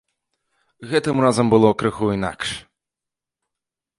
[0.93, 2.49] Гэтым разам было крыху інакш.